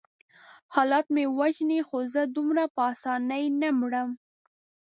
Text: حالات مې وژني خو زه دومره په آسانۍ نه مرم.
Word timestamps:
حالات 0.75 1.05
مې 1.13 1.23
وژني 1.39 1.79
خو 1.87 1.97
زه 2.13 2.21
دومره 2.35 2.63
په 2.73 2.81
آسانۍ 2.91 3.43
نه 3.61 3.69
مرم. 3.79 4.09